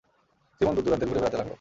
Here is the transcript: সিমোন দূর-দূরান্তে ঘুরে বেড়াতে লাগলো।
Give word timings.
সিমোন 0.61 0.73
দূর-দূরান্তে 0.75 1.05
ঘুরে 1.05 1.19
বেড়াতে 1.19 1.37
লাগলো। 1.37 1.49